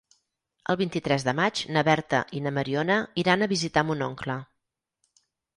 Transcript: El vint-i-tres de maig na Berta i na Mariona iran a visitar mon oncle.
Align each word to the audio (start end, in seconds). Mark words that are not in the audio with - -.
El 0.73 0.77
vint-i-tres 0.79 1.25
de 1.27 1.35
maig 1.41 1.61
na 1.75 1.83
Berta 1.89 2.23
i 2.39 2.43
na 2.47 2.53
Mariona 2.57 2.97
iran 3.25 3.47
a 3.47 3.49
visitar 3.55 3.85
mon 3.91 4.03
oncle. 4.11 4.43